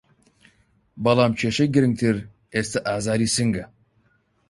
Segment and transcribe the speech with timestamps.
[1.03, 2.15] بەڵام کیشەی گرنگتر
[2.53, 3.65] ئێستا ئازاری سنگه